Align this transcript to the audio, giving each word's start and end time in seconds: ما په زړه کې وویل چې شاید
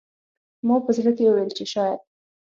ما 0.67 0.75
په 0.85 0.91
زړه 0.97 1.11
کې 1.15 1.23
وویل 1.27 1.51
چې 1.57 1.65
شاید 1.73 1.99